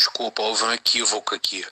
[0.00, 1.62] desculpa, houve um equívoco aqui.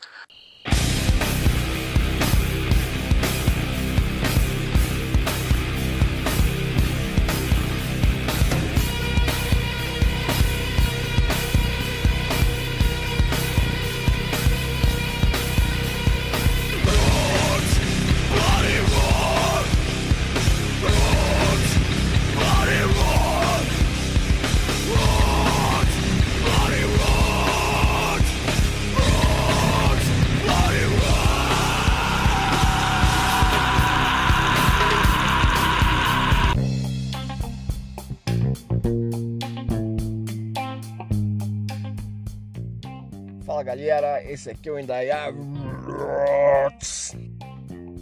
[43.78, 45.28] Galera, esse aqui é o Indaiá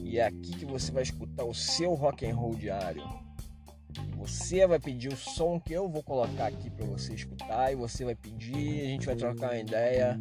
[0.02, 3.02] e é aqui que você vai escutar o seu rock and roll diário.
[4.16, 8.06] Você vai pedir o som que eu vou colocar aqui para você escutar e você
[8.06, 10.18] vai pedir, a gente vai trocar uma ideia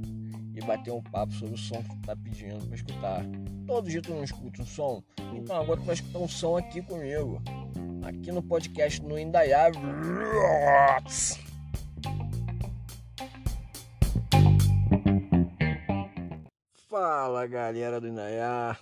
[0.54, 3.26] e bater um papo sobre o som que tá pedindo para escutar.
[3.66, 5.02] Todo dia tu não escuta um som,
[5.34, 7.42] então agora tu vai escutar um som aqui comigo,
[8.04, 9.72] aqui no podcast no Indaiá.
[16.98, 18.80] Fala galera do Inaiá,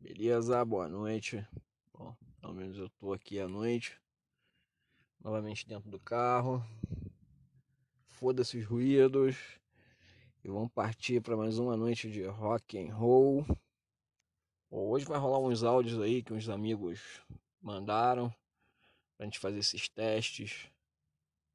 [0.00, 0.64] beleza?
[0.64, 1.46] Boa noite.
[1.94, 3.96] Bom, pelo menos eu tô aqui à noite,
[5.20, 6.60] novamente dentro do carro.
[8.08, 9.36] Foda-se os ruídos
[10.42, 13.46] e vamos partir para mais uma noite de rock and roll.
[14.68, 17.22] Bom, hoje vai rolar uns áudios aí que uns amigos
[17.62, 18.34] mandaram
[19.16, 20.68] pra gente fazer esses testes.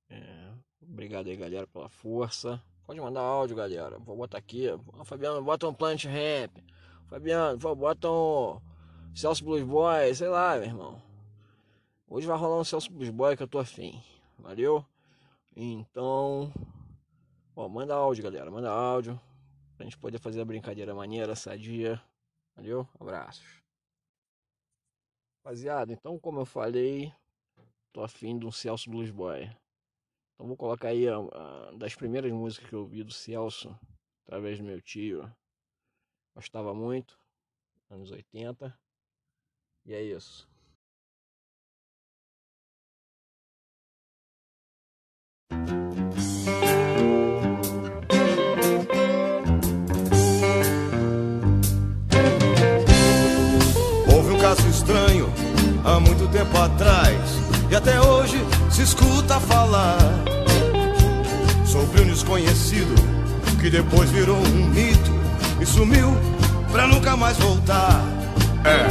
[0.09, 2.63] É, obrigado aí galera pela força.
[2.85, 3.97] Pode mandar áudio, galera.
[3.99, 4.67] Vou botar aqui.
[5.05, 6.51] Fabiano, bota um Plant Rap.
[7.07, 8.61] Fabiano, bota um
[9.15, 11.01] Celso Blues Boy, sei lá, meu irmão.
[12.07, 14.03] Hoje vai rolar um Celso Blues Boy que eu tô afim.
[14.37, 14.85] Valeu?
[15.55, 16.51] Então,
[17.55, 18.51] ó, manda áudio, galera.
[18.51, 19.19] Manda áudio.
[19.77, 22.01] Pra gente poder fazer a brincadeira maneira, sadia.
[22.55, 22.87] Valeu?
[22.99, 23.63] Abraços.
[25.37, 27.13] Rapaziada, então, como eu falei,
[27.91, 29.49] tô afim de um Celso Blues Boy.
[30.43, 33.73] Então vou colocar aí a, a, das primeiras músicas que eu ouvi do Celso,
[34.25, 35.33] através do meu tio.
[36.35, 37.17] Gostava muito,
[37.89, 38.77] anos 80.
[39.85, 40.45] E é isso.
[54.13, 55.27] Houve um caso estranho
[55.85, 57.42] há muito tempo atrás
[57.73, 58.39] e até hoje
[58.69, 59.97] se escuta falar
[61.65, 62.93] sobre um desconhecido
[63.59, 65.11] que depois virou um mito
[65.59, 66.15] e sumiu
[66.71, 67.99] pra nunca mais voltar.
[68.63, 68.85] É.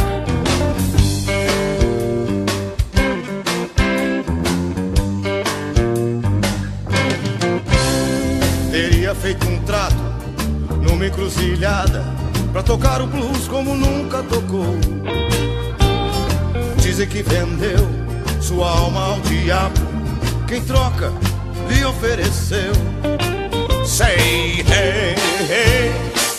[8.72, 9.94] Teria feito um trato
[10.82, 12.04] numa encruzilhada
[12.52, 14.76] pra tocar o blues como nunca tocou.
[16.78, 18.01] Dizem que vendeu
[18.42, 19.80] sua alma ao diabo.
[20.48, 21.12] Quem troca
[21.68, 22.72] lhe ofereceu.
[23.84, 25.14] Say hey,
[25.48, 25.92] hey,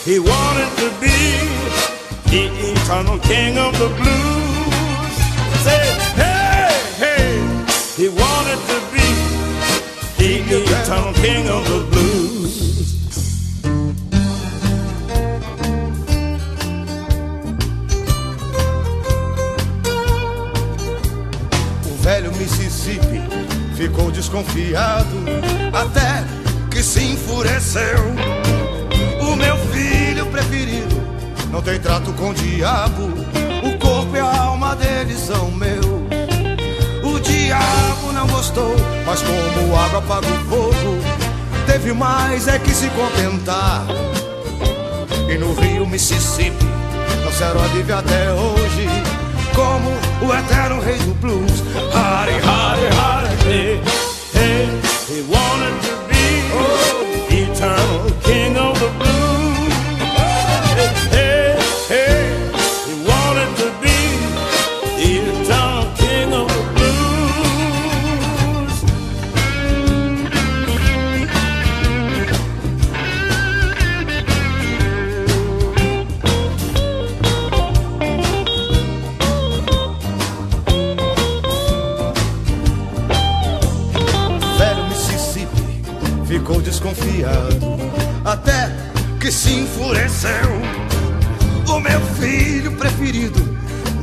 [0.06, 1.44] he wanted to be
[2.30, 5.16] the eternal king of the blues.
[5.64, 5.84] Say
[6.16, 7.40] hey, hey,
[7.96, 9.08] he wanted to be
[10.18, 12.73] the eternal king of the blues.
[23.84, 25.26] Ficou desconfiado
[25.74, 26.24] até
[26.72, 28.00] que se enfureceu.
[29.20, 30.96] O meu filho preferido
[31.52, 33.10] não tem trato com o diabo.
[33.62, 36.08] O corpo e a alma dele são meu.
[37.04, 38.74] O diabo não gostou,
[39.06, 40.98] mas como água apaga o fogo,
[41.66, 43.86] teve mais é que se contentar.
[45.30, 46.66] E no rio Mississippi
[47.22, 47.44] não se
[47.76, 48.88] vive até hoje
[49.54, 49.90] como
[50.26, 51.64] o eterno rei do blues.
[51.94, 53.78] Hardy, hardy, hardy, hey,
[54.32, 54.66] hey,
[55.08, 56.26] he wanted to be
[57.30, 58.73] the eternal king of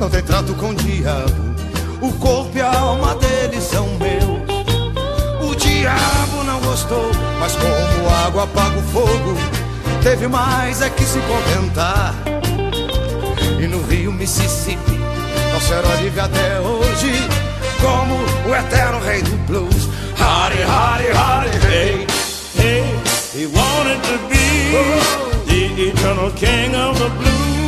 [0.00, 1.54] não tem trato com o diabo.
[2.00, 4.40] O corpo e a alma dele são meus.
[5.46, 9.36] O diabo não gostou, mas como água apaga o fogo,
[10.02, 12.14] teve mais é que se contentar.
[13.60, 14.98] E no rio Mississippi,
[15.52, 17.28] nosso herói vive até hoje
[17.82, 18.14] como
[18.48, 19.86] o eterno rei do blues.
[20.18, 22.06] Hardy, hardy, hardy, hey.
[22.56, 22.84] Hey,
[23.34, 24.72] he wanted to be
[25.46, 27.59] the eternal king of the blues.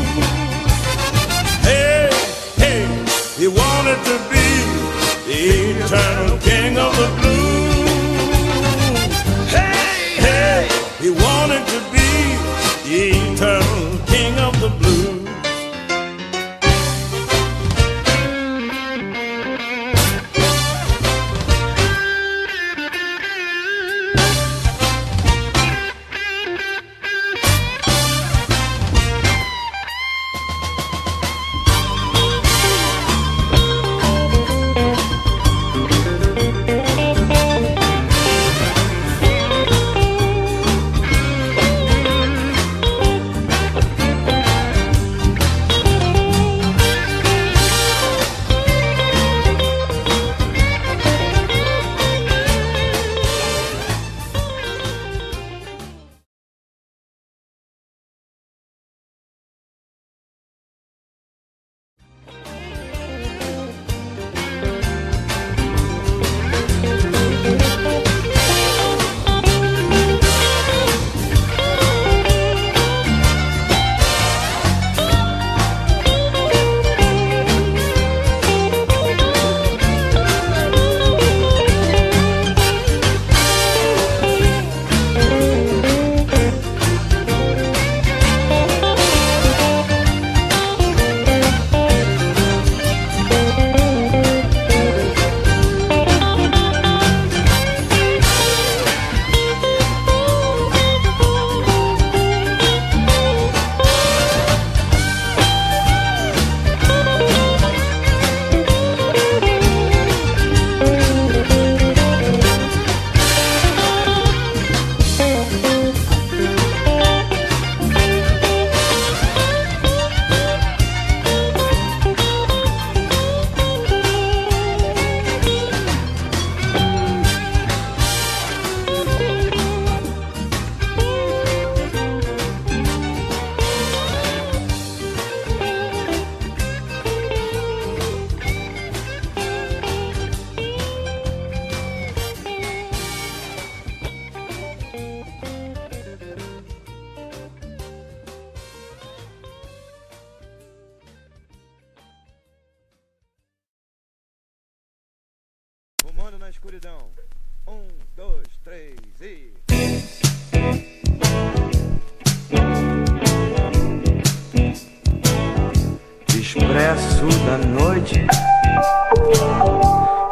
[168.02, 168.26] Noite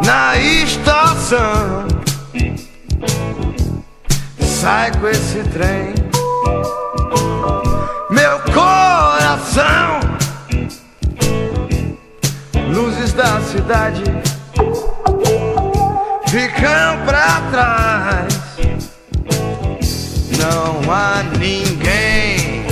[0.04, 1.86] na estação.
[4.40, 5.94] Sai com esse trem,
[8.10, 10.00] meu coração.
[12.72, 14.02] Luzes da cidade
[16.26, 18.40] ficam pra trás.
[20.38, 22.66] Não há ninguém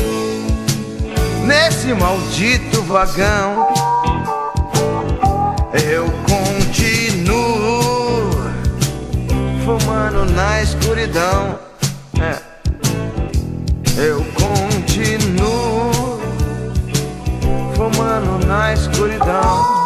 [1.46, 3.87] nesse maldito vagão.
[5.84, 7.68] Eu continuo
[9.64, 11.58] fumando na escuridão.
[12.20, 12.38] É.
[14.00, 16.20] Eu continuo
[17.74, 19.78] fumando na escuridão.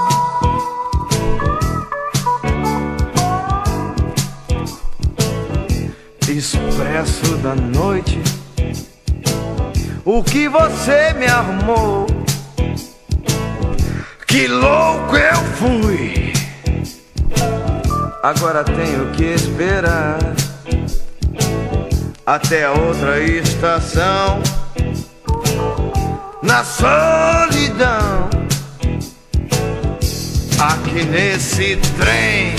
[6.29, 8.21] Expresso da noite.
[10.05, 12.22] O que você me arrumou?
[14.33, 16.33] Que louco eu fui.
[18.23, 20.19] Agora tenho que esperar
[22.25, 24.43] até outra estação.
[26.43, 28.31] Na solidão,
[30.59, 32.57] aqui nesse trem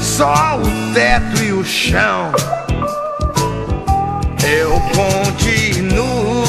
[0.00, 2.32] só o teto e o chão.
[4.42, 6.47] Eu continuo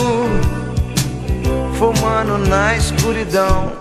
[1.80, 3.72] fumando na escuridão.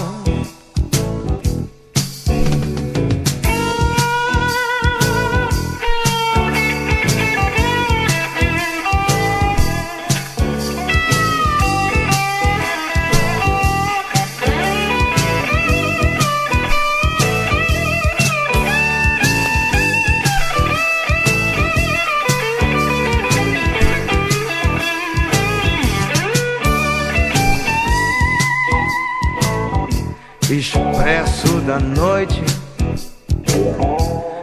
[31.73, 32.39] Da noite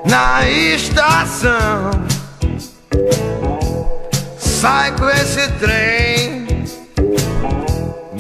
[0.05, 1.91] na estação.
[4.37, 6.47] Sai com esse trem,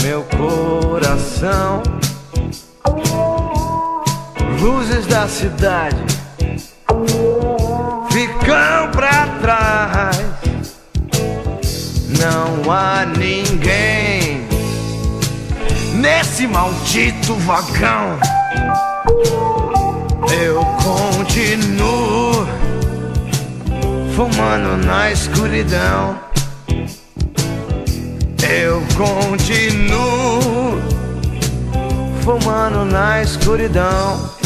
[0.01, 1.83] meu coração.
[4.61, 6.05] Luzes da cidade
[8.13, 10.17] ficam pra trás.
[12.21, 14.47] Não há ninguém
[15.95, 18.21] nesse maldito vagão.
[20.43, 22.47] Eu continuo
[24.15, 26.19] fumando na escuridão.
[28.43, 30.81] Eu continuo
[32.23, 34.40] fumando na escuridão.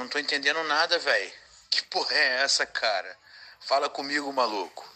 [0.00, 1.30] Não tô entendendo nada, velho.
[1.68, 3.18] Que porra é essa, cara?
[3.60, 4.90] Fala comigo, maluco.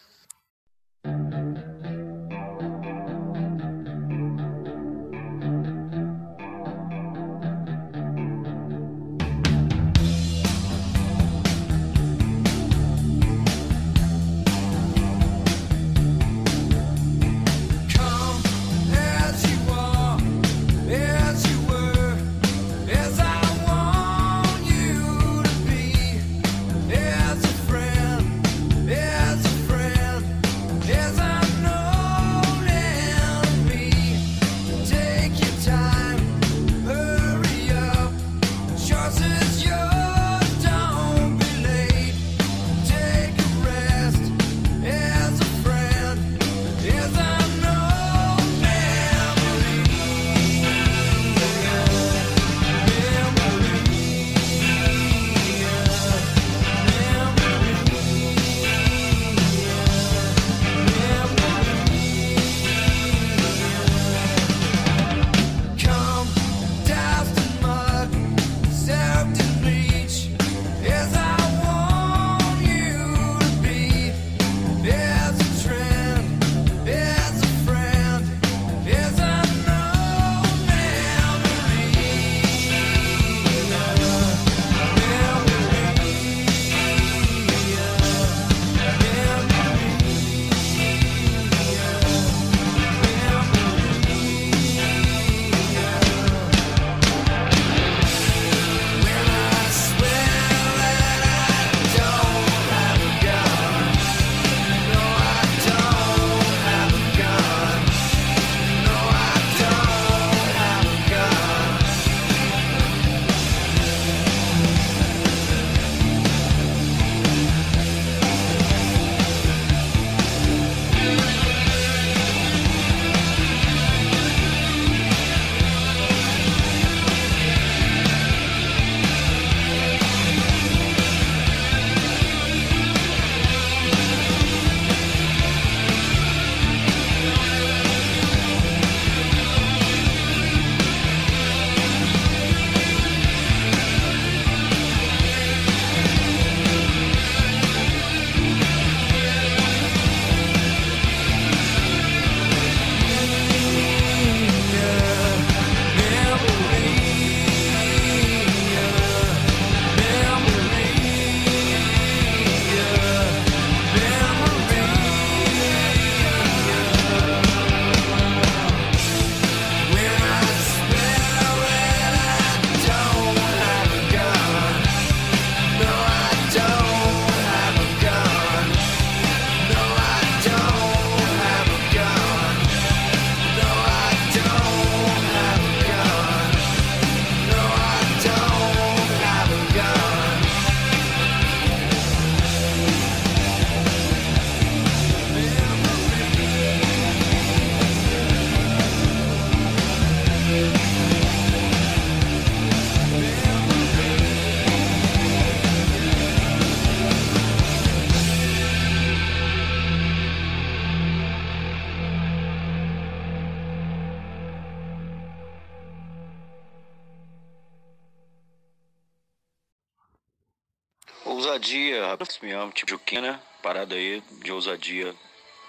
[222.01, 223.41] Rapaz, me amo, tipo Juquinha, né?
[223.63, 225.15] Parada aí de ousadia,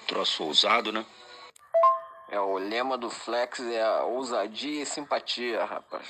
[0.07, 1.05] troço ousado, né?
[2.29, 6.03] É, o lema do Flex é a ousadia e simpatia, rapaz.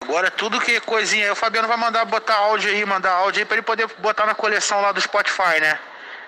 [0.00, 3.40] Agora tudo que é coisinha aí, o Fabiano vai mandar botar áudio aí, mandar áudio
[3.40, 5.78] aí pra ele poder botar na coleção lá do Spotify, né?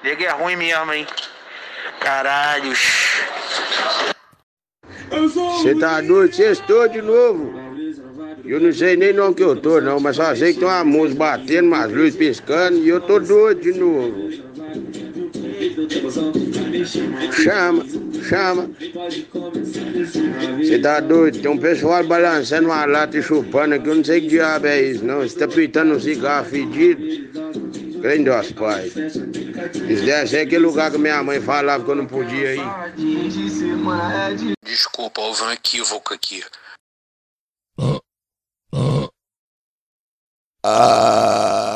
[0.03, 1.07] Nego é ruim mesmo, hein?
[2.01, 2.81] Caralhos.
[5.11, 6.35] Você tá doido?
[6.35, 7.70] Sextou de novo.
[8.45, 10.85] Eu não sei nem onde que eu tô, não, mas só sei que tem uma
[10.85, 14.31] música batendo, umas luzes piscando e eu tô doido de novo.
[17.33, 17.85] Chama,
[18.29, 18.71] chama.
[20.59, 21.41] Você tá doido?
[21.41, 24.83] Tem um pessoal balançando uma lata e chupando aqui, eu não sei que diabo é
[24.83, 25.21] isso, não.
[25.21, 27.03] Você tá pitando um cigarro fedido.
[28.01, 28.87] Crê em Deus, pai.
[28.87, 32.63] Isso deve ser aquele lugar que minha mãe falava que eu não podia ir.
[34.65, 36.43] Desculpa, houve um equívoco aqui.
[40.63, 41.70] Uh